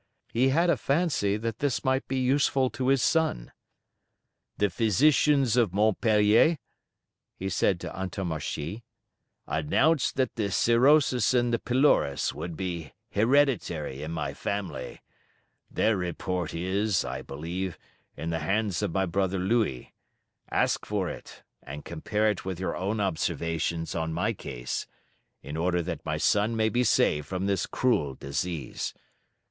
[0.33, 3.51] He had a fancy that this might be useful to his son."
[4.57, 6.57] "The physicians of Montpelier,"
[7.35, 8.81] he said to Antommarchi,
[9.45, 15.03] "announced that the scirrhosis in the pylorus would be hereditary in my family;
[15.69, 17.77] their report is, I believe,
[18.17, 19.93] in the hands of my brother Louis;
[20.49, 24.87] ask for it and compare it with your own observations on my case,
[25.43, 28.95] in order that my son may be saved from this cruel disease.